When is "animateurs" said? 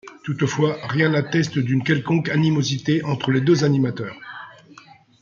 3.63-4.17